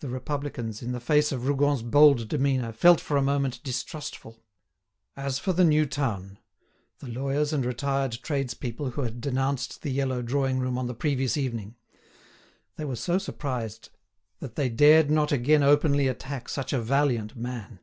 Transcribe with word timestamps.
The 0.00 0.10
Republicans, 0.10 0.82
in 0.82 0.92
the 0.92 1.00
face 1.00 1.32
of 1.32 1.46
Rougon's 1.48 1.80
bold 1.82 2.28
demeanour, 2.28 2.70
felt 2.70 3.00
for 3.00 3.16
a 3.16 3.22
moment 3.22 3.62
distrustful. 3.62 4.44
As 5.16 5.38
for 5.38 5.54
the 5.54 5.64
new 5.64 5.86
town—the 5.86 7.08
lawyers 7.08 7.54
and 7.54 7.64
retired 7.64 8.12
tradespeople 8.22 8.90
who 8.90 9.00
had 9.00 9.22
denounced 9.22 9.80
the 9.80 9.90
yellow 9.90 10.20
drawing 10.20 10.58
room 10.58 10.76
on 10.76 10.86
the 10.86 10.92
previous 10.92 11.38
evening—they 11.38 12.84
were 12.84 12.94
so 12.94 13.16
surprised 13.16 13.88
that 14.40 14.54
they 14.56 14.68
dared 14.68 15.10
not 15.10 15.32
again 15.32 15.62
openly 15.62 16.08
attack 16.08 16.50
such 16.50 16.74
a 16.74 16.82
valiant 16.82 17.34
man. 17.34 17.78